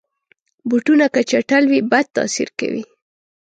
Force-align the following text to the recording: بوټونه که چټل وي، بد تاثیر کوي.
بوټونه 0.69 1.05
که 1.13 1.21
چټل 1.29 1.63
وي، 1.71 1.79
بد 1.91 2.05
تاثیر 2.15 2.49
کوي. 2.59 2.83